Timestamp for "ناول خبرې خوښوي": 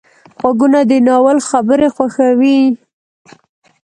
1.07-2.59